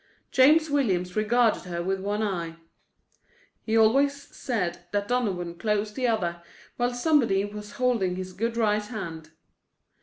[0.31, 2.55] James Williams regarded her with one eye.
[3.61, 6.41] He always said that Donovan closed the other
[6.77, 9.29] while somebody was holding his good right hand.